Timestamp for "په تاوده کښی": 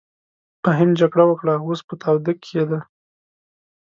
1.87-2.63